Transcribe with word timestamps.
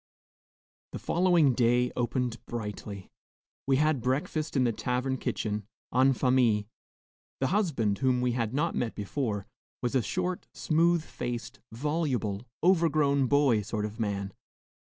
The 0.93 0.97
following 0.97 1.53
day 1.53 1.91
opened 1.95 2.43
brightly. 2.47 3.11
We 3.67 3.75
had 3.75 4.01
breakfast 4.01 4.57
in 4.57 4.63
the 4.63 4.71
tavern 4.71 5.17
kitchen, 5.17 5.67
en 5.93 6.13
famille. 6.13 6.63
The 7.39 7.47
husband, 7.53 7.99
whom 7.99 8.19
we 8.19 8.31
had 8.31 8.51
not 8.51 8.73
met 8.73 8.95
before, 8.95 9.45
was 9.83 9.93
a 9.93 10.01
short, 10.01 10.47
smooth 10.55 11.03
faced, 11.03 11.59
voluble, 11.71 12.47
overgrown 12.63 13.27
boy 13.27 13.61
sort 13.61 13.85
of 13.85 13.99
man. 13.99 14.33